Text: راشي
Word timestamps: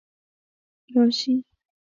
راشي 0.95 1.35